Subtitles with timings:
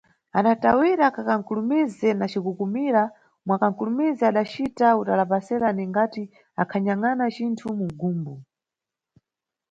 [0.39, 3.03] Adatawira kankakulumize na cikukumira,
[3.45, 6.23] mwa kankulumize adacita utalapasera ningti
[6.61, 8.33] akhanyangʼna cinthu mʼgumbu.